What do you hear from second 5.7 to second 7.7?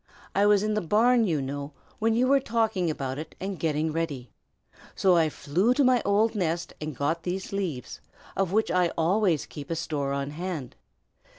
to my old nest and got these